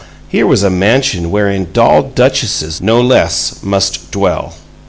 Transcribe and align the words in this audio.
Here 0.29 0.47
was 0.47 0.63
a 0.63 0.71
mansion 0.71 1.29
wherein 1.29 1.71
doll 1.73 2.01
duchesses, 2.01 2.81
no 2.81 2.99
less, 2.99 3.61
must 3.61 4.09
dwell. 4.09 4.55